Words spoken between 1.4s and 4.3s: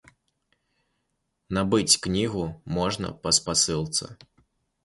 Набыць кнігу можна па спасылцы.